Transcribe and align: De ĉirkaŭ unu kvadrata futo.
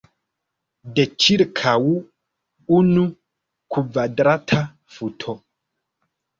De 0.95 1.03
ĉirkaŭ 1.25 1.75
unu 2.79 3.05
kvadrata 3.77 4.65
futo. 4.99 5.41